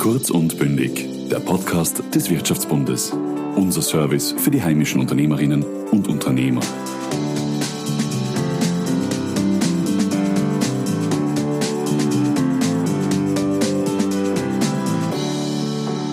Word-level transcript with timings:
Kurz 0.00 0.30
und 0.30 0.58
bündig, 0.58 1.06
der 1.28 1.40
Podcast 1.40 2.02
des 2.14 2.30
Wirtschaftsbundes. 2.30 3.12
Unser 3.54 3.82
Service 3.82 4.32
für 4.32 4.50
die 4.50 4.62
heimischen 4.62 4.98
Unternehmerinnen 4.98 5.62
und 5.62 6.08
Unternehmer. 6.08 6.62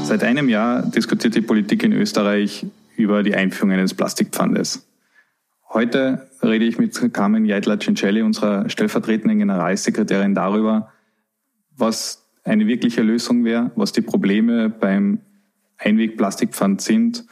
Seit 0.04 0.22
einem 0.22 0.50
Jahr 0.50 0.82
diskutiert 0.82 1.36
die 1.36 1.42
Politik 1.42 1.82
in 1.84 1.94
Österreich 1.94 2.66
über 2.98 3.24
die 3.24 3.36
Einführung 3.36 3.72
eines 3.72 3.94
Plastikpfandes. 3.94 4.86
Heute 5.70 6.30
rede 6.44 6.66
ich 6.66 6.78
mit 6.78 7.14
Carmen 7.14 7.46
Jeitler-Cincelli, 7.46 8.22
unserer 8.22 8.70
stellvertretenden 8.70 9.40
Generalsekretärin, 9.40 10.36
darüber, 10.36 10.92
was 11.78 12.27
eine 12.48 12.68
wirkliche 12.68 13.02
Lösung 13.02 13.44
wäre, 13.44 13.72
was 13.76 13.92
die 13.92 14.02
Probleme 14.02 14.70
beim 14.70 15.20
Einwegplastikpfand 15.78 16.82
sind 16.82 17.26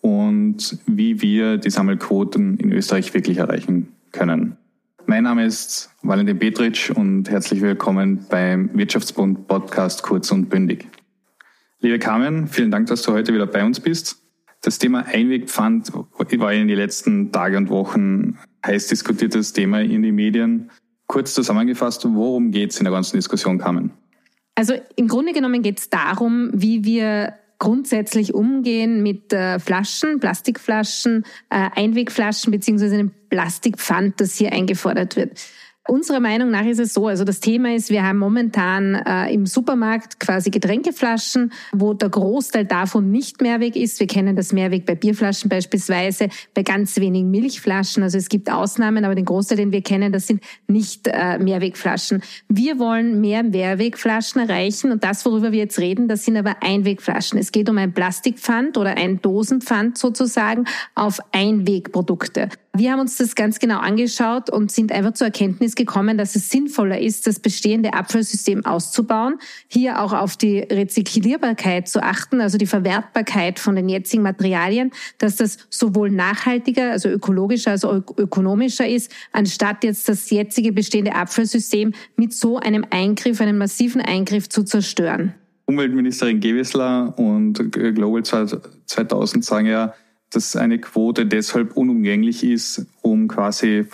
und 0.00 0.78
wie 0.86 1.22
wir 1.22 1.56
die 1.56 1.70
Sammelquoten 1.70 2.58
in 2.58 2.72
Österreich 2.72 3.14
wirklich 3.14 3.38
erreichen 3.38 3.88
können. 4.12 4.56
Mein 5.06 5.24
Name 5.24 5.46
ist 5.46 5.90
Valentin 6.02 6.38
Petritsch 6.38 6.90
und 6.90 7.30
herzlich 7.30 7.60
willkommen 7.60 8.26
beim 8.28 8.70
Wirtschaftsbund 8.76 9.46
Podcast 9.46 10.02
Kurz 10.02 10.30
und 10.30 10.48
Bündig. 10.50 10.86
Liebe 11.80 11.98
Carmen, 11.98 12.46
vielen 12.48 12.70
Dank, 12.70 12.88
dass 12.88 13.02
du 13.02 13.12
heute 13.12 13.32
wieder 13.32 13.46
bei 13.46 13.64
uns 13.64 13.80
bist. 13.80 14.18
Das 14.62 14.78
Thema 14.78 15.06
Einwegpfand 15.06 15.92
war 15.94 16.52
in 16.52 16.68
den 16.68 16.76
letzten 16.76 17.32
Tagen 17.32 17.56
und 17.56 17.70
Wochen 17.70 18.38
heiß 18.66 18.88
diskutiertes 18.88 19.52
Thema 19.52 19.80
in 19.80 20.02
den 20.02 20.14
Medien. 20.14 20.70
Kurz 21.06 21.34
zusammengefasst, 21.34 22.04
worum 22.04 22.50
geht 22.50 22.72
es 22.72 22.78
in 22.78 22.84
der 22.84 22.92
ganzen 22.92 23.16
Diskussion, 23.16 23.58
Carmen? 23.58 23.92
Also 24.54 24.74
im 24.96 25.08
Grunde 25.08 25.32
genommen 25.32 25.62
geht 25.62 25.78
es 25.78 25.90
darum, 25.90 26.50
wie 26.52 26.84
wir 26.84 27.34
grundsätzlich 27.58 28.34
umgehen 28.34 29.02
mit 29.02 29.32
äh, 29.32 29.58
Flaschen, 29.58 30.18
Plastikflaschen, 30.18 31.24
äh, 31.50 31.68
Einwegflaschen 31.74 32.50
beziehungsweise 32.50 32.94
einem 32.94 33.12
Plastikpfand, 33.28 34.20
das 34.20 34.36
hier 34.36 34.52
eingefordert 34.52 35.14
wird. 35.16 35.38
Unserer 35.88 36.20
Meinung 36.20 36.50
nach 36.50 36.66
ist 36.66 36.78
es 36.78 36.92
so, 36.92 37.06
also 37.06 37.24
das 37.24 37.40
Thema 37.40 37.74
ist, 37.74 37.88
wir 37.88 38.04
haben 38.04 38.18
momentan 38.18 38.94
äh, 38.94 39.32
im 39.32 39.46
Supermarkt 39.46 40.20
quasi 40.20 40.50
Getränkeflaschen, 40.50 41.52
wo 41.72 41.94
der 41.94 42.10
Großteil 42.10 42.66
davon 42.66 43.10
nicht 43.10 43.40
Mehrweg 43.40 43.76
ist. 43.76 43.98
Wir 43.98 44.06
kennen 44.06 44.36
das 44.36 44.52
Mehrweg 44.52 44.84
bei 44.84 44.94
Bierflaschen 44.94 45.48
beispielsweise, 45.48 46.28
bei 46.54 46.62
ganz 46.62 46.96
wenigen 46.96 47.30
Milchflaschen. 47.30 48.02
Also 48.02 48.18
es 48.18 48.28
gibt 48.28 48.52
Ausnahmen, 48.52 49.06
aber 49.06 49.14
den 49.14 49.24
Großteil, 49.24 49.56
den 49.56 49.72
wir 49.72 49.80
kennen, 49.80 50.12
das 50.12 50.26
sind 50.26 50.44
nicht 50.68 51.08
äh, 51.08 51.38
Mehrwegflaschen. 51.38 52.22
Wir 52.48 52.78
wollen 52.78 53.20
mehr 53.20 53.42
Mehrwegflaschen 53.42 54.42
erreichen 54.42 54.92
und 54.92 55.02
das, 55.02 55.24
worüber 55.24 55.50
wir 55.50 55.60
jetzt 55.60 55.78
reden, 55.78 56.08
das 56.08 56.26
sind 56.26 56.36
aber 56.36 56.62
Einwegflaschen. 56.62 57.38
Es 57.38 57.52
geht 57.52 57.70
um 57.70 57.78
ein 57.78 57.94
Plastikpfand 57.94 58.76
oder 58.76 58.98
ein 58.98 59.22
Dosenpfand 59.22 59.96
sozusagen 59.96 60.66
auf 60.94 61.20
Einwegprodukte. 61.32 62.50
Wir 62.72 62.92
haben 62.92 63.00
uns 63.00 63.16
das 63.16 63.34
ganz 63.34 63.58
genau 63.58 63.80
angeschaut 63.80 64.48
und 64.48 64.70
sind 64.70 64.92
einfach 64.92 65.12
zur 65.14 65.26
Erkenntnis 65.26 65.74
gekommen, 65.74 66.16
dass 66.16 66.36
es 66.36 66.50
sinnvoller 66.50 67.00
ist, 67.00 67.26
das 67.26 67.40
bestehende 67.40 67.94
Abfallsystem 67.94 68.64
auszubauen, 68.64 69.38
hier 69.66 70.00
auch 70.00 70.12
auf 70.12 70.36
die 70.36 70.60
Rezyklierbarkeit 70.60 71.88
zu 71.88 72.00
achten, 72.00 72.40
also 72.40 72.58
die 72.58 72.66
Verwertbarkeit 72.66 73.58
von 73.58 73.74
den 73.74 73.88
jetzigen 73.88 74.22
Materialien, 74.22 74.92
dass 75.18 75.34
das 75.34 75.58
sowohl 75.68 76.10
nachhaltiger, 76.10 76.92
also 76.92 77.08
ökologischer 77.08 77.72
als 77.72 77.84
auch 77.84 78.02
ökonomischer 78.16 78.86
ist, 78.86 79.10
anstatt 79.32 79.82
jetzt 79.82 80.08
das 80.08 80.30
jetzige 80.30 80.70
bestehende 80.72 81.16
Abfallsystem 81.16 81.92
mit 82.14 82.32
so 82.32 82.58
einem 82.58 82.86
Eingriff, 82.90 83.40
einem 83.40 83.58
massiven 83.58 84.00
Eingriff 84.00 84.48
zu 84.48 84.62
zerstören. 84.62 85.34
Umweltministerin 85.66 86.38
Gewissler 86.38 87.18
und 87.18 87.72
Global 87.72 88.22
2000 88.22 89.44
sagen 89.44 89.66
ja, 89.66 89.92
dass 90.30 90.56
eine 90.56 90.78
Quote 90.78 91.26
deshalb 91.26 91.76
unumgänglich 91.76 92.44
ist, 92.44 92.86
um 93.02 93.28
quasi 93.28 93.86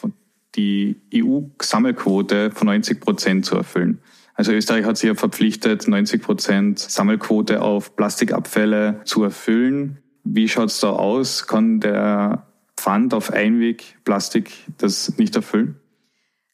die 0.55 0.97
EU-Sammelquote 1.15 2.51
von 2.51 2.67
90 2.67 3.01
Prozent 3.01 3.45
zu 3.45 3.57
erfüllen. 3.57 4.01
Also 4.35 4.53
Österreich 4.53 4.85
hat 4.85 4.99
sich 4.99 5.09
ja 5.09 5.15
verpflichtet, 5.15 5.89
90 5.89 6.23
Prozent 6.23 6.79
Sammelquote 6.79 7.63
auf 7.63 7.97
Plastikabfälle 7.97 9.01
zu 9.05 9.25
erfüllen. 9.25 9.99
Wie 10.25 10.49
schaut's 10.49 10.81
da 10.81 10.91
aus? 10.91 11.47
Kann 11.47 11.81
der 11.81 12.47
Pfand 12.77 13.15
auf 13.15 13.33
Einwegplastik 13.33 14.53
das 14.77 15.17
nicht 15.17 15.37
erfüllen? 15.37 15.77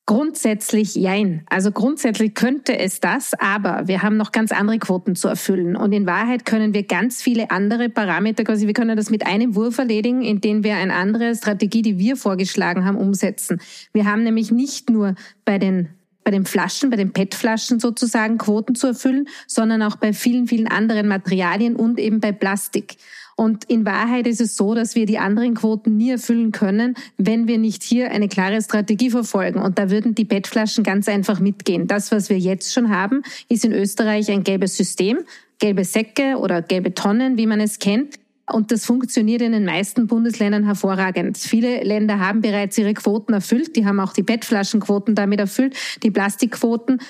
Grundsätzlich 0.04 0.96
jein. 0.96 1.44
Also 1.48 1.70
grundsätzlich 1.70 2.34
könnte 2.34 2.76
es 2.76 2.98
das, 2.98 3.34
aber 3.34 3.86
wir 3.86 4.02
haben 4.02 4.16
noch 4.16 4.32
ganz 4.32 4.50
andere 4.50 4.80
Quoten 4.80 5.14
zu 5.14 5.28
erfüllen. 5.28 5.76
Und 5.76 5.92
in 5.92 6.06
Wahrheit 6.06 6.44
können 6.44 6.74
wir 6.74 6.82
ganz 6.82 7.22
viele 7.22 7.52
andere 7.52 7.88
Parameter, 7.88 8.42
quasi 8.42 8.66
wir 8.66 8.74
können 8.74 8.96
das 8.96 9.10
mit 9.10 9.24
einem 9.24 9.54
Wurf 9.54 9.78
erledigen, 9.78 10.22
indem 10.22 10.64
wir 10.64 10.74
eine 10.74 10.94
andere 10.94 11.36
Strategie, 11.36 11.82
die 11.82 11.98
wir 11.98 12.16
vorgeschlagen 12.16 12.84
haben, 12.84 12.96
umsetzen. 12.96 13.60
Wir 13.92 14.06
haben 14.06 14.24
nämlich 14.24 14.50
nicht 14.50 14.91
nur 14.91 15.14
bei 15.44 15.58
den 15.58 15.91
bei 16.24 16.30
den 16.30 16.44
Flaschen, 16.44 16.91
bei 16.91 16.96
den 16.96 17.12
PET-Flaschen 17.12 17.80
sozusagen 17.80 18.38
Quoten 18.38 18.76
zu 18.76 18.88
erfüllen, 18.88 19.28
sondern 19.46 19.82
auch 19.82 19.96
bei 19.96 20.12
vielen, 20.12 20.46
vielen 20.46 20.68
anderen 20.68 21.08
Materialien 21.08 21.74
und 21.74 21.98
eben 21.98 22.20
bei 22.20 22.30
Plastik. 22.30 22.96
Und 23.42 23.64
in 23.64 23.84
Wahrheit 23.84 24.28
ist 24.28 24.41
es 24.41 24.56
so, 24.56 24.72
dass 24.72 24.94
wir 24.94 25.04
die 25.04 25.19
anderen 25.19 25.54
Quoten 25.54 25.97
nie 25.97 26.10
erfüllen 26.10 26.53
können, 26.53 26.94
wenn 27.19 27.48
wir 27.48 27.58
nicht 27.58 27.82
hier 27.82 28.12
eine 28.12 28.28
klare 28.28 28.62
Strategie 28.62 29.10
verfolgen. 29.10 29.60
Und 29.60 29.80
da 29.80 29.91
würden 29.91 30.14
die 30.14 30.25
PET-Flaschen 30.25 30.84
ganz 30.84 31.08
einfach 31.08 31.41
mitgehen. 31.41 31.88
Das, 31.88 32.12
was 32.12 32.30
wir 32.30 32.38
jetzt 32.38 32.72
schon 32.72 32.91
haben, 32.91 33.25
ist 33.48 33.64
in 33.64 33.72
Österreich 33.72 34.30
ein 34.30 34.44
gelbes 34.44 34.76
System, 34.76 35.19
gelbe 35.58 35.84
Säcke 35.84 36.36
oder 36.38 36.62
gelbe 36.62 36.94
Tonnen, 36.94 37.36
wie 37.36 37.48
man 37.48 37.58
es 37.58 37.80
kennt. 37.80 38.14
Und 38.48 38.70
das 38.70 38.86
funktioniert 38.86 39.42
in 39.42 39.50
den 39.50 39.64
meisten 39.64 40.06
Bundesländern 40.06 40.62
hervorragend. 40.62 41.36
Viele 41.36 41.82
Länder 41.82 42.20
haben 42.20 42.42
bereits 42.42 42.78
ihre 42.78 42.94
Quoten 42.94 43.32
erfüllt. 43.32 43.74
Die 43.74 43.86
haben 43.86 43.98
auch 43.98 44.12
die 44.12 44.22
PET-Flaschenquoten 44.22 45.16
damit 45.16 45.41
erfüllt, 45.41 45.74
die 46.04 46.12
Plastikquoten. 46.12 47.00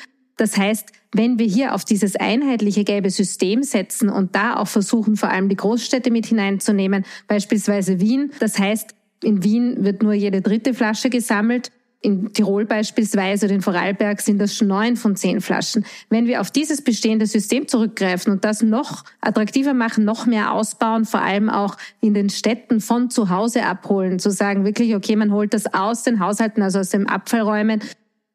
Das 0.43 0.57
heißt, 0.57 0.91
wenn 1.13 1.39
wir 1.39 1.47
hier 1.47 1.73
auf 1.73 1.85
dieses 1.85 2.17
einheitliche 2.17 2.83
gelbe 2.83 3.11
System 3.11 3.63
setzen 3.63 4.09
und 4.09 4.35
da 4.35 4.57
auch 4.57 4.67
versuchen, 4.67 5.15
vor 5.15 5.29
allem 5.29 5.49
die 5.49 5.55
Großstädte 5.55 6.11
mit 6.11 6.27
hineinzunehmen, 6.27 7.05
beispielsweise 7.29 8.01
Wien, 8.01 8.33
das 8.41 8.59
heißt, 8.59 8.93
in 9.23 9.45
Wien 9.45 9.85
wird 9.85 10.03
nur 10.03 10.15
jede 10.15 10.41
dritte 10.41 10.75
Flasche 10.75 11.11
gesammelt. 11.11 11.71
In 12.01 12.33
Tirol 12.33 12.65
beispielsweise 12.65 13.47
oder 13.47 13.55
in 13.55 13.63
Vorarlberg 13.63 14.21
sind 14.21 14.41
das 14.41 14.57
schon 14.57 14.67
neun 14.67 14.97
von 14.97 15.15
zehn 15.15 15.41
Flaschen. 15.41 15.85
Wenn 16.11 16.27
wir 16.27 16.41
auf 16.41 16.51
dieses 16.51 16.83
bestehende 16.83 17.27
System 17.27 17.69
zurückgreifen 17.69 18.33
und 18.33 18.45
das 18.45 18.63
noch 18.63 19.05
attraktiver 19.21 19.75
machen, 19.75 20.05
noch 20.05 20.27
mehr 20.27 20.53
ausbauen, 20.53 21.05
vor 21.05 21.23
allem 21.23 21.51
auch 21.51 21.77
in 22.01 22.15
den 22.15 22.31
Städten 22.31 22.81
von 22.81 23.11
zu 23.11 23.31
Hause 23.31 23.65
abholen, 23.65 24.19
zu 24.19 24.33
sagen 24.33 24.65
wirklich, 24.65 24.97
okay, 24.97 25.15
man 25.15 25.31
holt 25.31 25.55
das 25.55 25.73
aus 25.73 26.03
den 26.03 26.19
Haushalten, 26.19 26.63
also 26.63 26.81
aus 26.81 26.89
den 26.89 27.09
Abfallräumen 27.09 27.81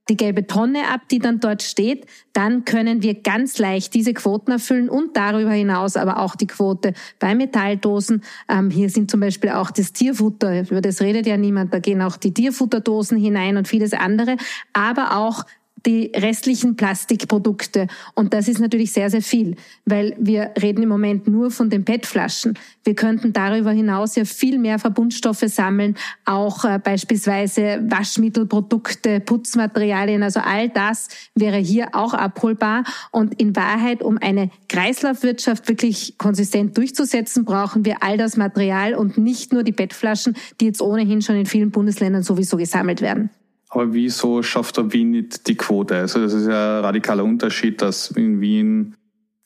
die 0.10 0.18
gelbe 0.18 0.48
Tonne 0.48 0.90
ab, 0.90 1.02
die 1.12 1.20
dann 1.20 1.40
dort 1.40 1.64
steht, 1.64 2.06
dann 2.34 2.66
können 2.66 3.02
wir 3.04 3.22
ganz 3.22 3.58
leicht 3.58 3.94
diese 3.94 4.14
Quoten 4.14 4.52
erfüllen 4.52 4.90
und 4.90 5.18
darüber 5.18 5.52
hinaus 5.52 5.96
aber 5.98 6.20
auch 6.20 6.36
die 6.36 6.48
Quote 6.48 6.94
bei 7.20 7.36
Metalldosen. 7.36 8.24
Ähm, 8.50 8.70
hier 8.70 8.90
sind 8.90 9.12
zum 9.12 9.20
Beispiel 9.20 9.52
auch 9.52 9.72
das 9.72 9.94
Tierfutter, 9.94 10.62
über 10.62 10.82
das 10.82 11.02
redet 11.02 11.28
ja 11.28 11.38
niemand, 11.38 11.74
da 11.74 11.80
gehen 11.80 12.02
auch 12.02 12.18
die 12.18 12.34
Tierfutterdosen 12.34 13.18
hinein 13.18 13.58
und 13.58 13.68
vieles 13.68 13.94
andere, 13.94 14.38
aber 14.74 15.18
auch 15.18 15.46
die 15.88 16.12
restlichen 16.14 16.76
Plastikprodukte. 16.76 17.88
Und 18.14 18.34
das 18.34 18.50
ist 18.50 18.60
natürlich 18.60 18.92
sehr, 18.92 19.10
sehr 19.10 19.22
viel, 19.22 19.56
weil 19.86 20.16
wir 20.20 20.52
reden 20.62 20.84
im 20.84 20.90
Moment 20.90 21.28
nur 21.28 21.50
von 21.50 21.70
den 21.70 21.86
PET-Flaschen. 21.86 22.60
Wir 22.84 22.94
könnten 22.94 23.32
darüber 23.32 23.72
hinaus 23.72 24.16
ja 24.16 24.26
viel 24.26 24.60
mehr 24.60 24.80
Verbundstoffe 24.80 25.46
sammeln, 25.48 25.96
auch 26.26 26.66
äh, 26.66 26.78
beispielsweise 26.84 27.82
Waschmittelprodukte, 27.88 29.22
Putzmaterialien. 29.22 30.24
Also 30.24 30.42
all 30.42 30.68
das 30.68 31.08
wäre 31.36 31.58
hier 31.58 31.96
auch 31.96 32.14
abholbar. 32.14 32.84
Und 33.12 33.40
in 33.40 33.56
Wahrheit, 33.56 34.04
um 34.04 34.18
eine 34.18 34.50
Kreislaufwirtschaft 34.68 35.70
wirklich 35.70 36.18
konsistent 36.18 36.78
durchzusetzen, 36.78 37.46
brauchen 37.46 37.86
wir 37.86 38.04
all 38.04 38.18
das 38.18 38.36
Material 38.36 38.94
und 38.94 39.18
nicht 39.18 39.54
nur 39.54 39.64
die 39.64 39.72
PET-Flaschen, 39.72 40.36
die 40.60 40.66
jetzt 40.66 40.82
ohnehin 40.82 41.22
schon 41.22 41.38
in 41.38 41.46
vielen 41.46 41.72
Bundesländern 41.72 42.24
sowieso 42.24 42.58
gesammelt 42.58 43.02
werden. 43.02 43.30
Aber 43.70 43.94
wieso 43.94 44.44
schafft 44.44 44.78
der 44.78 44.94
Wien 44.94 45.12
nicht 45.12 45.48
die 45.48 45.56
Quote? 45.56 45.96
Also 45.98 46.22
das 46.22 46.34
ist 46.34 46.48
ja 46.48 46.80
ein 46.80 46.86
radikaler 46.86 47.24
Unterschied, 47.24 47.82
dass 47.82 48.12
in 48.12 48.40
Wien 48.40 48.96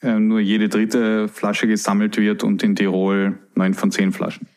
äh, 0.02 0.20
nur 0.20 0.40
jede 0.40 0.70
dritte 0.70 1.28
Flasche 1.28 1.68
gesammelt 1.68 2.18
wird 2.18 2.44
und 2.44 2.64
in 2.64 2.76
Tirol 2.76 3.40
neun 3.56 3.74
von 3.74 3.92
zehn 3.92 4.12
Flaschen. 4.12 4.48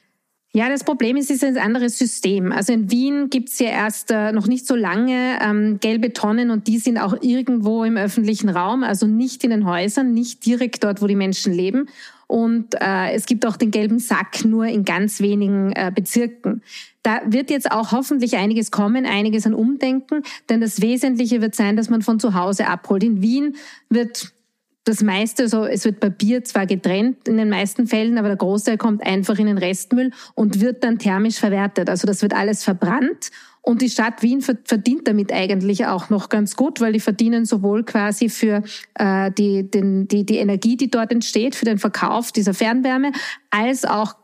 Ja, 0.57 0.69
das 0.69 0.85
Problem 0.85 1.17
ist, 1.17 1.31
es 1.31 1.43
ist 1.43 1.57
ein 1.57 1.59
anderes 1.59 1.99
System. 1.99 2.53
Also 2.53 2.73
in 2.73 2.89
Wien 2.89 3.29
gibt's 3.29 3.59
ja 3.59 3.71
erst 3.71 4.13
äh, 4.13 4.31
noch 4.31 4.47
nicht 4.47 4.69
so 4.69 4.77
lange 4.77 5.39
ähm, 5.43 5.81
gelbe 5.81 6.13
Tonnen 6.13 6.51
und 6.51 6.69
die 6.69 6.79
sind 6.79 6.97
auch 6.97 7.17
irgendwo 7.23 7.83
im 7.83 7.97
öffentlichen 7.97 8.49
Raum, 8.49 8.85
also 8.85 9.09
nicht 9.09 9.43
in 9.43 9.51
den 9.51 9.67
Häusern, 9.67 10.15
nicht 10.15 10.47
direkt 10.47 10.85
dort, 10.85 11.03
wo 11.03 11.09
die 11.09 11.17
Menschen 11.17 11.53
leben. 11.53 11.89
Und 12.35 12.75
äh, 12.81 13.13
es 13.13 13.27
gibt 13.27 13.47
auch 13.47 13.57
den 13.57 13.71
gelben 13.71 14.01
Sack 14.01 14.45
nur 14.45 14.67
in 14.67 14.85
ganz 14.85 15.21
wenigen 15.21 15.71
äh, 15.71 15.93
Bezirken. 15.95 16.65
Da 17.05 17.21
wird 17.27 17.49
jetzt 17.49 17.71
auch 17.71 17.93
hoffentlich 17.93 18.37
einiges 18.37 18.73
kommen, 18.73 19.07
einiges 19.07 19.47
an 19.47 19.55
Umdenken, 19.55 20.25
denn 20.49 20.61
das 20.61 20.81
Wesentliche 20.81 21.41
wird 21.41 21.55
sein, 21.55 21.77
dass 21.77 21.91
man 21.91 22.03
von 22.03 22.19
zu 22.19 22.35
Hause 22.35 22.67
abholt. 22.67 23.05
In 23.05 23.23
Wien 23.23 23.55
wird 23.89 24.33
das 24.83 25.01
meiste, 25.01 25.49
so 25.49 25.65
es 25.65 25.85
wird 25.85 26.01
Papier 26.01 26.43
zwar 26.43 26.67
getrennt 26.67 27.29
in 27.29 27.37
den 27.37 27.51
meisten 27.51 27.87
Fällen, 27.87 28.19
aber 28.19 28.27
der 28.27 28.37
Großteil 28.37 28.79
kommt 28.79 29.07
einfach 29.07 29.39
in 29.39 29.47
den 29.47 29.59
Restmüll 29.59 30.11
und 30.35 30.61
wird 30.61 30.83
dann 30.83 30.99
thermisch 30.99 31.39
verwertet. 31.39 31.89
Also 31.89 32.09
das 32.09 32.21
wird 32.21 32.35
alles 32.35 32.65
verbrannt 32.65 33.31
und 33.65 33.81
die 33.81 33.89
Stadt 33.89 34.23
Wien 34.23 34.43
verdient 34.43 35.09
damit 35.09 35.33
eigentlich 35.33 35.87
auch 35.87 36.11
noch 36.11 36.29
ganz 36.29 36.55
gut, 36.55 36.83
weil 36.83 36.93
die 36.93 37.01
verdienen 37.01 37.47
sowohl 37.47 37.83
quasi 37.83 38.29
für 38.29 38.63
äh, 38.95 39.31
die, 39.33 39.71
den, 39.71 40.07
die, 40.07 40.27
die 40.27 40.37
Energie, 40.37 40.77
die 40.77 40.91
dort 40.91 41.11
entsteht, 41.11 41.55
für 41.55 41.65
den 41.65 41.79
Verkauf 41.79 42.31
dieser 42.31 42.53
Fernwärme, 42.53 43.13
als 43.51 43.87
auch 43.87 44.17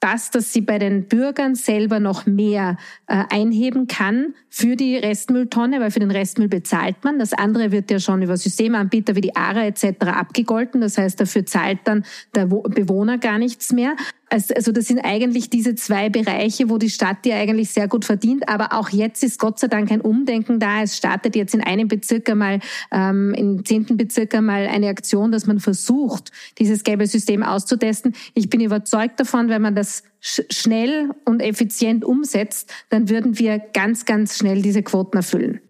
das, 0.00 0.30
dass 0.30 0.52
sie 0.52 0.60
bei 0.60 0.78
den 0.78 1.06
Bürgern 1.06 1.54
selber 1.54 2.00
noch 2.00 2.26
mehr 2.26 2.76
äh, 3.06 3.24
einheben 3.30 3.86
kann 3.86 4.34
für 4.48 4.76
die 4.76 4.96
Restmülltonne, 4.96 5.80
weil 5.80 5.90
für 5.90 6.00
den 6.00 6.10
Restmüll 6.10 6.48
bezahlt 6.48 7.02
man. 7.04 7.18
Das 7.18 7.32
andere 7.32 7.72
wird 7.72 7.90
ja 7.90 7.98
schon 7.98 8.22
über 8.22 8.36
Systemanbieter 8.36 9.16
wie 9.16 9.20
die 9.20 9.36
ARA 9.36 9.64
etc. 9.64 10.06
abgegolten. 10.06 10.80
Das 10.80 10.98
heißt, 10.98 11.20
dafür 11.20 11.46
zahlt 11.46 11.80
dann 11.84 12.04
der 12.34 12.46
Bewohner 12.46 13.18
gar 13.18 13.38
nichts 13.38 13.72
mehr. 13.72 13.96
Also 14.30 14.72
das 14.72 14.86
sind 14.86 15.00
eigentlich 15.00 15.50
diese 15.50 15.74
zwei 15.74 16.08
Bereiche, 16.10 16.68
wo 16.68 16.78
die 16.78 16.90
Stadt 16.90 17.24
ja 17.24 17.36
eigentlich 17.36 17.70
sehr 17.70 17.88
gut 17.88 18.04
verdient. 18.04 18.48
Aber 18.48 18.72
auch 18.72 18.90
jetzt 18.90 19.22
ist 19.24 19.38
Gott 19.38 19.58
sei 19.58 19.68
Dank 19.68 19.90
ein 19.90 20.00
Umdenken 20.00 20.60
da. 20.60 20.82
Es 20.82 20.96
startet 20.96 21.36
jetzt 21.36 21.54
in 21.54 21.62
einem 21.62 21.88
Bezirk 21.88 22.28
einmal, 22.28 22.60
ähm, 22.92 23.34
im 23.34 23.64
zehnten 23.64 23.96
Bezirk 23.96 24.34
einmal 24.34 24.66
eine 24.66 24.88
Aktion, 24.88 25.32
dass 25.32 25.46
man 25.46 25.60
versucht, 25.60 26.30
dieses 26.58 26.84
gelbe 26.84 27.06
System 27.06 27.42
auszutesten. 27.42 28.14
Ich 28.34 28.50
bin 28.50 28.60
überzeugt 28.60 29.18
davon, 29.20 29.48
wenn 29.48 29.62
man 29.62 29.74
das 29.74 30.02
schnell 30.20 31.10
und 31.24 31.40
effizient 31.40 32.04
umsetzt, 32.04 32.72
dann 32.90 33.08
würden 33.08 33.38
wir 33.38 33.58
ganz, 33.58 34.04
ganz 34.04 34.36
schnell 34.36 34.62
diese 34.62 34.82
Quoten 34.82 35.16
erfüllen. 35.16 35.60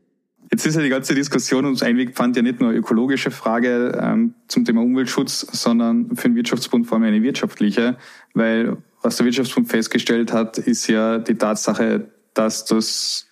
Jetzt 0.50 0.64
ist 0.64 0.76
ja 0.76 0.82
die 0.82 0.88
ganze 0.88 1.14
Diskussion 1.14 1.64
ums 1.66 1.82
Einwegpfand 1.82 2.36
ja 2.36 2.42
nicht 2.42 2.60
nur 2.60 2.70
eine 2.70 2.78
ökologische 2.78 3.30
Frage 3.30 3.98
ähm, 4.00 4.34
zum 4.48 4.64
Thema 4.64 4.80
Umweltschutz, 4.80 5.40
sondern 5.52 6.16
für 6.16 6.28
den 6.28 6.36
Wirtschaftsbund 6.36 6.86
vor 6.86 6.96
allem 6.96 7.06
eine 7.06 7.22
wirtschaftliche, 7.22 7.98
weil 8.32 8.78
was 9.02 9.16
der 9.16 9.26
Wirtschaftsbund 9.26 9.68
festgestellt 9.68 10.32
hat, 10.32 10.58
ist 10.58 10.86
ja 10.88 11.18
die 11.18 11.34
Tatsache, 11.34 12.10
dass 12.34 12.64
das 12.64 13.26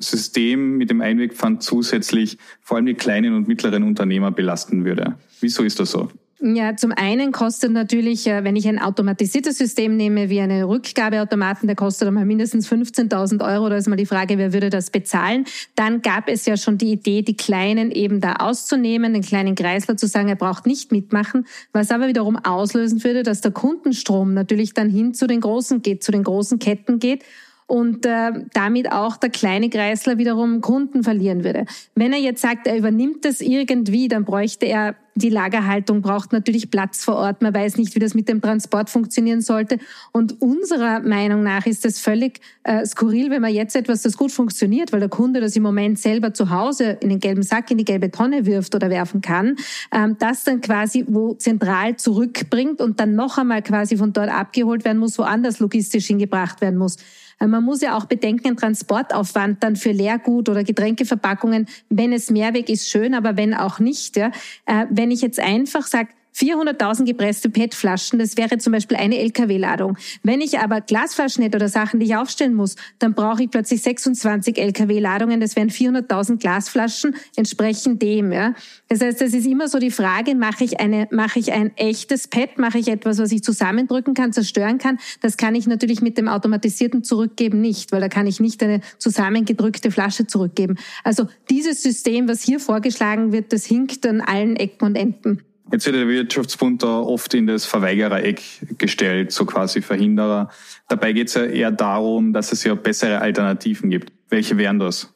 System 0.00 0.76
mit 0.76 0.90
dem 0.90 1.00
Einwegpfand 1.00 1.62
zusätzlich 1.62 2.38
vor 2.62 2.76
allem 2.76 2.86
die 2.86 2.94
kleinen 2.94 3.34
und 3.34 3.46
mittleren 3.46 3.82
Unternehmer 3.82 4.30
belasten 4.30 4.84
würde. 4.84 5.16
Wieso 5.40 5.64
ist 5.64 5.80
das 5.80 5.90
so? 5.90 6.08
Ja, 6.40 6.76
zum 6.76 6.92
einen 6.92 7.32
kostet 7.32 7.72
natürlich, 7.72 8.28
äh, 8.28 8.44
wenn 8.44 8.54
ich 8.54 8.68
ein 8.68 8.78
automatisiertes 8.78 9.58
System 9.58 9.96
nehme, 9.96 10.30
wie 10.30 10.40
eine 10.40 10.68
Rückgabeautomaten, 10.68 11.66
der 11.66 11.74
kostet 11.74 12.06
einmal 12.06 12.26
mindestens 12.26 12.68
15.000 12.68 13.44
Euro. 13.44 13.68
Da 13.68 13.76
ist 13.76 13.88
mal 13.88 13.96
die 13.96 14.06
Frage, 14.06 14.38
wer 14.38 14.52
würde 14.52 14.70
das 14.70 14.90
bezahlen? 14.90 15.46
Dann 15.74 16.00
gab 16.00 16.28
es 16.28 16.46
ja 16.46 16.56
schon 16.56 16.78
die 16.78 16.92
Idee, 16.92 17.22
die 17.22 17.36
Kleinen 17.36 17.90
eben 17.90 18.20
da 18.20 18.34
auszunehmen, 18.34 19.14
den 19.14 19.22
kleinen 19.22 19.56
Kreisler 19.56 19.96
zu 19.96 20.06
sagen, 20.06 20.28
er 20.28 20.36
braucht 20.36 20.64
nicht 20.64 20.92
mitmachen, 20.92 21.44
was 21.72 21.90
aber 21.90 22.06
wiederum 22.06 22.36
auslösen 22.36 23.02
würde, 23.02 23.24
dass 23.24 23.40
der 23.40 23.50
Kundenstrom 23.50 24.32
natürlich 24.32 24.74
dann 24.74 24.90
hin 24.90 25.14
zu 25.14 25.26
den 25.26 25.40
Großen 25.40 25.82
geht, 25.82 26.04
zu 26.04 26.12
den 26.12 26.22
großen 26.22 26.60
Ketten 26.60 27.00
geht 27.00 27.24
und 27.66 28.06
äh, 28.06 28.32
damit 28.54 28.90
auch 28.92 29.16
der 29.16 29.30
kleine 29.30 29.70
Kreisler 29.70 30.18
wiederum 30.18 30.62
Kunden 30.62 31.02
verlieren 31.02 31.44
würde. 31.44 31.66
Wenn 31.94 32.12
er 32.12 32.18
jetzt 32.18 32.40
sagt, 32.40 32.66
er 32.66 32.78
übernimmt 32.78 33.24
das 33.24 33.40
irgendwie, 33.40 34.08
dann 34.08 34.24
bräuchte 34.24 34.66
er 34.66 34.96
die 35.18 35.30
Lagerhaltung, 35.30 36.02
braucht 36.02 36.32
natürlich 36.32 36.70
Platz 36.70 37.04
vor 37.04 37.16
Ort. 37.16 37.42
Man 37.42 37.54
weiß 37.54 37.76
nicht, 37.76 37.94
wie 37.94 37.98
das 37.98 38.14
mit 38.14 38.28
dem 38.28 38.40
Transport 38.40 38.90
funktionieren 38.90 39.40
sollte. 39.40 39.78
Und 40.12 40.40
unserer 40.40 41.00
Meinung 41.00 41.42
nach 41.42 41.66
ist 41.66 41.84
es 41.84 42.00
völlig 42.00 42.40
äh, 42.62 42.84
skurril, 42.86 43.30
wenn 43.30 43.42
man 43.42 43.52
jetzt 43.52 43.76
etwas, 43.76 44.02
das 44.02 44.16
gut 44.16 44.32
funktioniert, 44.32 44.92
weil 44.92 45.00
der 45.00 45.08
Kunde 45.08 45.40
das 45.40 45.56
im 45.56 45.62
Moment 45.62 45.98
selber 45.98 46.32
zu 46.34 46.50
Hause 46.50 46.98
in 47.00 47.08
den 47.08 47.20
gelben 47.20 47.42
Sack, 47.42 47.70
in 47.70 47.78
die 47.78 47.84
gelbe 47.84 48.10
Tonne 48.10 48.46
wirft 48.46 48.74
oder 48.74 48.90
werfen 48.90 49.20
kann, 49.20 49.56
ähm, 49.92 50.16
das 50.18 50.44
dann 50.44 50.60
quasi 50.60 51.04
wo 51.08 51.34
zentral 51.34 51.96
zurückbringt 51.96 52.80
und 52.80 53.00
dann 53.00 53.14
noch 53.14 53.38
einmal 53.38 53.62
quasi 53.62 53.96
von 53.96 54.12
dort 54.12 54.30
abgeholt 54.30 54.84
werden 54.84 54.98
muss, 54.98 55.18
woanders 55.18 55.58
logistisch 55.58 56.06
hingebracht 56.06 56.60
werden 56.60 56.78
muss. 56.78 56.96
Äh, 57.40 57.46
man 57.46 57.64
muss 57.64 57.80
ja 57.80 57.96
auch 57.96 58.06
bedenken, 58.06 58.56
Transportaufwand 58.56 59.62
dann 59.62 59.76
für 59.76 59.92
Leergut 59.92 60.48
oder 60.48 60.64
Getränkeverpackungen, 60.64 61.66
wenn 61.88 62.12
es 62.12 62.30
Mehrweg 62.30 62.68
ist, 62.68 62.88
schön, 62.88 63.14
aber 63.14 63.36
wenn 63.36 63.54
auch 63.54 63.78
nicht. 63.78 64.16
Ja. 64.16 64.30
Äh, 64.66 64.86
wenn 65.08 65.14
ich 65.14 65.22
jetzt 65.22 65.40
einfach 65.40 65.86
sage, 65.86 66.10
400.000 66.38 67.04
gepresste 67.04 67.50
PET-Flaschen, 67.50 68.18
das 68.18 68.36
wäre 68.36 68.58
zum 68.58 68.72
Beispiel 68.72 68.96
eine 68.96 69.18
LKW-Ladung. 69.18 69.98
Wenn 70.22 70.40
ich 70.40 70.58
aber 70.60 70.80
Glasflaschen 70.80 71.42
hätte 71.42 71.56
oder 71.56 71.68
Sachen, 71.68 71.98
die 71.98 72.06
ich 72.06 72.16
aufstellen 72.16 72.54
muss, 72.54 72.76
dann 72.98 73.14
brauche 73.14 73.42
ich 73.42 73.50
plötzlich 73.50 73.82
26 73.82 74.58
LKW-Ladungen, 74.58 75.40
das 75.40 75.56
wären 75.56 75.70
400.000 75.70 76.38
Glasflaschen, 76.38 77.16
entsprechend 77.36 78.02
dem. 78.02 78.32
Ja. 78.32 78.54
Das 78.88 79.00
heißt, 79.00 79.20
es 79.22 79.34
ist 79.34 79.46
immer 79.46 79.68
so 79.68 79.78
die 79.78 79.90
Frage, 79.90 80.36
mache 80.36 80.62
ich, 80.62 80.78
eine, 80.78 81.08
mache 81.10 81.40
ich 81.40 81.52
ein 81.52 81.76
echtes 81.76 82.28
PET, 82.28 82.58
mache 82.58 82.78
ich 82.78 82.88
etwas, 82.88 83.18
was 83.18 83.32
ich 83.32 83.42
zusammendrücken 83.42 84.14
kann, 84.14 84.32
zerstören 84.32 84.78
kann. 84.78 84.98
Das 85.20 85.36
kann 85.36 85.56
ich 85.56 85.66
natürlich 85.66 86.02
mit 86.02 86.18
dem 86.18 86.28
automatisierten 86.28 87.02
Zurückgeben 87.02 87.60
nicht, 87.60 87.90
weil 87.90 88.00
da 88.00 88.08
kann 88.08 88.26
ich 88.26 88.38
nicht 88.38 88.62
eine 88.62 88.80
zusammengedrückte 88.98 89.90
Flasche 89.90 90.26
zurückgeben. 90.26 90.76
Also 91.02 91.26
dieses 91.50 91.82
System, 91.82 92.28
was 92.28 92.42
hier 92.42 92.60
vorgeschlagen 92.60 93.32
wird, 93.32 93.52
das 93.52 93.64
hinkt 93.64 94.06
an 94.06 94.20
allen 94.20 94.56
Ecken 94.56 94.84
und 94.86 94.96
Enden. 94.96 95.42
Jetzt 95.70 95.84
wird 95.84 95.96
der 95.96 96.08
Wirtschaftsbund 96.08 96.82
da 96.82 97.00
oft 97.00 97.34
in 97.34 97.46
das 97.46 97.66
Verweigerereck 97.66 98.40
gestellt, 98.78 99.32
so 99.32 99.44
quasi 99.44 99.82
Verhinderer. 99.82 100.50
Dabei 100.88 101.12
geht 101.12 101.28
es 101.28 101.34
ja 101.34 101.44
eher 101.44 101.70
darum, 101.70 102.32
dass 102.32 102.52
es 102.52 102.64
ja 102.64 102.74
bessere 102.74 103.20
Alternativen 103.20 103.90
gibt. 103.90 104.12
Welche 104.30 104.56
wären 104.56 104.78
das? 104.78 105.12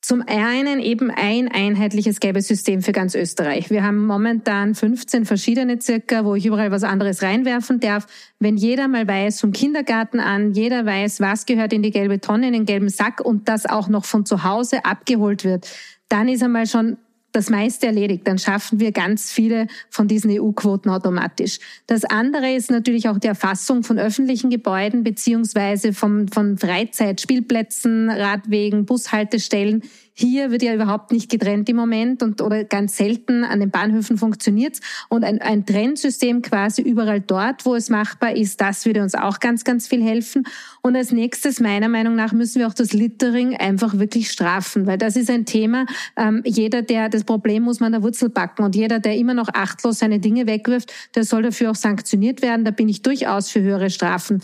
Zum 0.00 0.22
einen 0.26 0.78
eben 0.78 1.10
ein 1.10 1.48
einheitliches 1.48 2.20
gelbes 2.20 2.46
System 2.46 2.82
für 2.82 2.92
ganz 2.92 3.14
Österreich. 3.14 3.68
Wir 3.68 3.82
haben 3.82 4.06
momentan 4.06 4.74
15 4.74 5.24
verschiedene 5.24 5.80
circa, 5.80 6.24
wo 6.24 6.34
ich 6.34 6.46
überall 6.46 6.70
was 6.70 6.84
anderes 6.84 7.22
reinwerfen 7.22 7.80
darf. 7.80 8.06
Wenn 8.38 8.56
jeder 8.56 8.88
mal 8.88 9.08
weiß, 9.08 9.40
vom 9.40 9.52
Kindergarten 9.52 10.20
an, 10.20 10.52
jeder 10.52 10.86
weiß, 10.86 11.20
was 11.20 11.46
gehört 11.46 11.72
in 11.72 11.82
die 11.82 11.90
gelbe 11.90 12.20
Tonne, 12.20 12.46
in 12.46 12.52
den 12.52 12.64
gelben 12.64 12.88
Sack 12.88 13.20
und 13.20 13.48
das 13.48 13.66
auch 13.66 13.88
noch 13.88 14.04
von 14.04 14.24
zu 14.24 14.44
Hause 14.44 14.84
abgeholt 14.84 15.44
wird, 15.44 15.68
dann 16.08 16.28
ist 16.28 16.42
einmal 16.42 16.66
schon 16.66 16.96
das 17.32 17.50
meiste 17.50 17.86
erledigt, 17.86 18.26
dann 18.26 18.38
schaffen 18.38 18.80
wir 18.80 18.92
ganz 18.92 19.30
viele 19.30 19.66
von 19.90 20.08
diesen 20.08 20.30
EU-Quoten 20.30 20.88
automatisch. 20.88 21.58
Das 21.86 22.04
andere 22.04 22.54
ist 22.54 22.70
natürlich 22.70 23.08
auch 23.08 23.18
die 23.18 23.28
Erfassung 23.28 23.82
von 23.82 23.98
öffentlichen 23.98 24.50
Gebäuden 24.50 25.04
beziehungsweise 25.04 25.92
vom, 25.92 26.28
von 26.28 26.56
Freizeitspielplätzen, 26.56 28.10
Radwegen, 28.10 28.86
Bushaltestellen 28.86 29.82
hier 30.20 30.50
wird 30.50 30.64
ja 30.64 30.74
überhaupt 30.74 31.12
nicht 31.12 31.30
getrennt 31.30 31.68
im 31.68 31.76
Moment 31.76 32.24
und 32.24 32.40
oder 32.40 32.64
ganz 32.64 32.96
selten 32.96 33.44
an 33.44 33.60
den 33.60 33.70
Bahnhöfen 33.70 34.18
funktioniert's. 34.18 34.80
Und 35.08 35.22
ein, 35.22 35.40
ein 35.40 35.64
Trennsystem 35.64 36.42
quasi 36.42 36.82
überall 36.82 37.20
dort, 37.20 37.64
wo 37.64 37.76
es 37.76 37.88
machbar 37.88 38.34
ist, 38.34 38.60
das 38.60 38.84
würde 38.84 39.02
uns 39.02 39.14
auch 39.14 39.38
ganz, 39.38 39.62
ganz 39.62 39.86
viel 39.86 40.02
helfen. 40.02 40.44
Und 40.82 40.96
als 40.96 41.12
nächstes, 41.12 41.60
meiner 41.60 41.88
Meinung 41.88 42.16
nach, 42.16 42.32
müssen 42.32 42.58
wir 42.58 42.66
auch 42.66 42.74
das 42.74 42.92
Littering 42.92 43.56
einfach 43.56 43.98
wirklich 44.00 44.32
strafen, 44.32 44.86
weil 44.86 44.98
das 44.98 45.14
ist 45.14 45.30
ein 45.30 45.44
Thema. 45.44 45.86
Ähm, 46.16 46.42
jeder, 46.44 46.82
der 46.82 47.08
das 47.08 47.22
Problem 47.22 47.62
muss 47.62 47.78
man 47.78 47.94
an 47.94 48.00
der 48.00 48.02
Wurzel 48.02 48.28
backen 48.28 48.64
und 48.64 48.74
jeder, 48.74 48.98
der 48.98 49.16
immer 49.16 49.34
noch 49.34 49.48
achtlos 49.54 50.00
seine 50.00 50.18
Dinge 50.18 50.48
wegwirft, 50.48 50.92
der 51.14 51.22
soll 51.22 51.42
dafür 51.42 51.70
auch 51.70 51.76
sanktioniert 51.76 52.42
werden. 52.42 52.64
Da 52.64 52.72
bin 52.72 52.88
ich 52.88 53.02
durchaus 53.02 53.50
für 53.50 53.60
höhere 53.60 53.88
Strafen. 53.88 54.42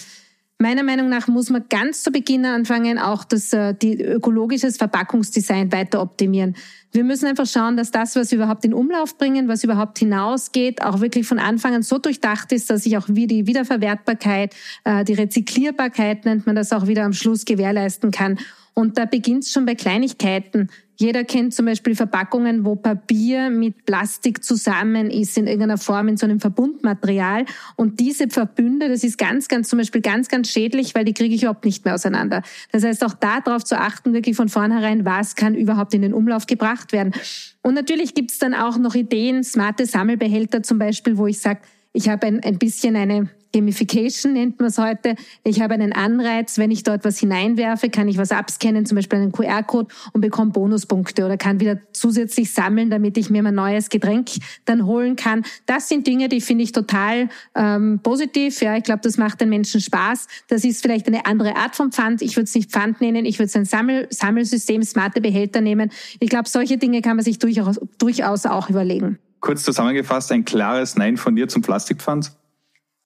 Meiner 0.64 0.82
Meinung 0.82 1.10
nach 1.10 1.28
muss 1.28 1.50
man 1.50 1.66
ganz 1.68 2.02
zu 2.02 2.10
Beginn 2.10 2.46
anfangen, 2.46 2.98
auch 2.98 3.24
das 3.24 3.52
äh, 3.52 3.74
die 3.74 4.00
ökologisches 4.00 4.78
Verpackungsdesign 4.78 5.70
weiter 5.70 6.00
optimieren. 6.00 6.56
Wir 6.90 7.04
müssen 7.04 7.26
einfach 7.26 7.44
schauen, 7.46 7.76
dass 7.76 7.90
das, 7.90 8.16
was 8.16 8.30
wir 8.30 8.38
überhaupt 8.38 8.64
in 8.64 8.72
Umlauf 8.72 9.18
bringen, 9.18 9.46
was 9.46 9.62
überhaupt 9.62 9.98
hinausgeht, 9.98 10.80
auch 10.80 11.02
wirklich 11.02 11.26
von 11.26 11.38
Anfang 11.38 11.74
an 11.74 11.82
so 11.82 11.98
durchdacht 11.98 12.50
ist, 12.50 12.70
dass 12.70 12.86
ich 12.86 12.96
auch 12.96 13.08
wie 13.08 13.26
die 13.26 13.46
Wiederverwertbarkeit, 13.46 14.54
äh, 14.84 15.04
die 15.04 15.12
Rezyklierbarkeit 15.12 16.24
nennt 16.24 16.46
man 16.46 16.56
das 16.56 16.72
auch 16.72 16.86
wieder 16.86 17.04
am 17.04 17.12
Schluss 17.12 17.44
gewährleisten 17.44 18.10
kann. 18.10 18.38
Und 18.74 18.98
da 18.98 19.04
beginnt 19.04 19.44
es 19.44 19.52
schon 19.52 19.66
bei 19.66 19.76
Kleinigkeiten. 19.76 20.68
Jeder 20.96 21.24
kennt 21.24 21.54
zum 21.54 21.66
Beispiel 21.66 21.96
Verpackungen, 21.96 22.64
wo 22.64 22.76
Papier 22.76 23.50
mit 23.50 23.84
Plastik 23.84 24.44
zusammen 24.44 25.10
ist 25.10 25.36
in 25.36 25.46
irgendeiner 25.46 25.78
Form 25.78 26.08
in 26.08 26.16
so 26.16 26.26
einem 26.26 26.40
Verbundmaterial. 26.40 27.46
Und 27.76 27.98
diese 27.98 28.28
Verbünde, 28.28 28.88
das 28.88 29.02
ist 29.02 29.18
ganz, 29.18 29.48
ganz 29.48 29.68
zum 29.68 29.78
Beispiel 29.78 30.00
ganz, 30.00 30.28
ganz 30.28 30.50
schädlich, 30.50 30.94
weil 30.94 31.04
die 31.04 31.14
kriege 31.14 31.34
ich 31.34 31.42
überhaupt 31.42 31.64
nicht 31.64 31.84
mehr 31.84 31.94
auseinander. 31.94 32.42
Das 32.70 32.84
heißt, 32.84 33.04
auch 33.04 33.14
darauf 33.14 33.64
zu 33.64 33.78
achten, 33.78 34.12
wirklich 34.12 34.36
von 34.36 34.48
vornherein, 34.48 35.04
was 35.04 35.34
kann 35.34 35.54
überhaupt 35.54 35.94
in 35.94 36.02
den 36.02 36.14
Umlauf 36.14 36.46
gebracht 36.46 36.92
werden. 36.92 37.12
Und 37.62 37.74
natürlich 37.74 38.14
gibt 38.14 38.30
es 38.30 38.38
dann 38.38 38.54
auch 38.54 38.78
noch 38.78 38.94
Ideen, 38.94 39.42
smarte 39.42 39.86
Sammelbehälter 39.86 40.62
zum 40.62 40.78
Beispiel, 40.78 41.18
wo 41.18 41.26
ich 41.26 41.40
sage, 41.40 41.60
ich 41.92 42.08
habe 42.08 42.26
ein, 42.26 42.40
ein 42.42 42.58
bisschen 42.58 42.94
eine 42.96 43.30
Gamification 43.54 44.32
nennt 44.32 44.58
man 44.58 44.68
es 44.68 44.78
heute. 44.78 45.14
Ich 45.44 45.60
habe 45.60 45.74
einen 45.74 45.92
Anreiz, 45.92 46.58
wenn 46.58 46.72
ich 46.72 46.82
dort 46.82 47.04
was 47.04 47.20
hineinwerfe, 47.20 47.88
kann 47.88 48.08
ich 48.08 48.18
was 48.18 48.32
abscannen, 48.32 48.84
zum 48.84 48.96
Beispiel 48.96 49.20
einen 49.20 49.30
QR-Code 49.30 49.94
und 50.12 50.20
bekomme 50.20 50.50
Bonuspunkte 50.50 51.24
oder 51.24 51.36
kann 51.36 51.60
wieder 51.60 51.78
zusätzlich 51.92 52.52
sammeln, 52.52 52.90
damit 52.90 53.16
ich 53.16 53.30
mir 53.30 53.44
mein 53.44 53.54
neues 53.54 53.90
Getränk 53.90 54.30
dann 54.64 54.86
holen 54.86 55.14
kann. 55.14 55.44
Das 55.66 55.88
sind 55.88 56.06
Dinge, 56.06 56.28
die 56.28 56.40
finde 56.40 56.64
ich 56.64 56.72
total 56.72 57.28
ähm, 57.54 58.00
positiv. 58.02 58.60
Ja, 58.60 58.76
ich 58.76 58.82
glaube, 58.82 59.02
das 59.02 59.18
macht 59.18 59.40
den 59.40 59.50
Menschen 59.50 59.80
Spaß. 59.80 60.26
Das 60.48 60.64
ist 60.64 60.82
vielleicht 60.82 61.06
eine 61.06 61.24
andere 61.26 61.54
Art 61.54 61.76
von 61.76 61.92
Pfand. 61.92 62.22
Ich 62.22 62.36
würde 62.36 62.44
es 62.44 62.54
nicht 62.56 62.72
Pfand 62.72 63.00
nennen, 63.00 63.24
ich 63.24 63.38
würde 63.38 63.46
es 63.46 63.56
ein 63.56 63.64
Sammel 63.64 64.08
Sammelsystem, 64.10 64.82
smarte 64.82 65.20
Behälter 65.20 65.60
nehmen. 65.60 65.90
Ich 66.18 66.28
glaube, 66.28 66.48
solche 66.48 66.76
Dinge 66.76 67.02
kann 67.02 67.16
man 67.16 67.24
sich 67.24 67.38
durchaus, 67.38 67.80
durchaus 67.98 68.46
auch 68.46 68.68
überlegen. 68.68 69.18
kurz 69.40 69.62
zusammengefasst 69.62 70.32
ein 70.32 70.44
klares 70.44 70.96
Nein 70.96 71.16
von 71.16 71.36
dir 71.36 71.46
zum 71.46 71.62
Plastikpfand? 71.62 72.32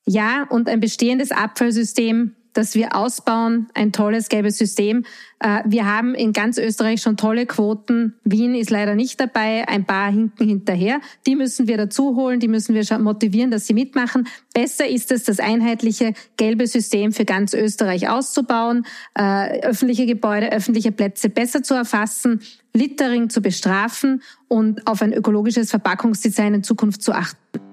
Ja, 0.08 0.46
und 0.48 0.68
ein 0.68 0.80
bestehendes 0.80 1.32
Abfallsystem 1.32 2.34
dass 2.58 2.74
wir 2.74 2.96
ausbauen, 2.96 3.68
ein 3.74 3.92
tolles 3.92 4.28
gelbes 4.28 4.58
System. 4.58 5.04
Äh, 5.38 5.60
wir 5.64 5.86
haben 5.86 6.16
in 6.16 6.32
ganz 6.32 6.58
Österreich 6.58 7.00
schon 7.00 7.16
tolle 7.16 7.46
Quoten. 7.46 8.14
Wien 8.24 8.56
ist 8.56 8.70
leider 8.70 8.96
nicht 8.96 9.20
dabei, 9.20 9.68
ein 9.68 9.84
paar 9.84 10.10
hinken 10.10 10.48
hinterher. 10.48 11.00
Die 11.24 11.36
müssen 11.36 11.68
wir 11.68 11.76
dazu 11.76 12.16
holen, 12.16 12.40
die 12.40 12.48
müssen 12.48 12.74
wir 12.74 12.84
schon 12.84 13.02
motivieren, 13.04 13.52
dass 13.52 13.68
sie 13.68 13.74
mitmachen. 13.74 14.26
Besser 14.54 14.88
ist 14.88 15.12
es, 15.12 15.22
das 15.22 15.38
einheitliche 15.38 16.14
gelbe 16.36 16.66
System 16.66 17.12
für 17.12 17.24
ganz 17.24 17.54
Österreich 17.54 18.08
auszubauen, 18.08 18.86
äh, 19.14 19.60
öffentliche 19.60 20.06
Gebäude, 20.06 20.50
öffentliche 20.50 20.90
Plätze 20.90 21.28
besser 21.28 21.62
zu 21.62 21.74
erfassen, 21.74 22.40
Littering 22.74 23.30
zu 23.30 23.40
bestrafen 23.40 24.20
und 24.48 24.84
auf 24.84 25.00
ein 25.00 25.12
ökologisches 25.12 25.70
Verpackungsdesign 25.70 26.54
in 26.54 26.62
Zukunft 26.64 27.02
zu 27.02 27.12
achten. 27.12 27.67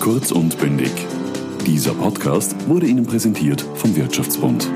Kurz 0.00 0.32
und 0.32 0.58
bündig. 0.58 0.90
Dieser 1.66 1.92
Podcast 1.92 2.56
wurde 2.66 2.86
Ihnen 2.86 3.04
präsentiert 3.04 3.60
vom 3.74 3.94
Wirtschaftsbund. 3.94 4.66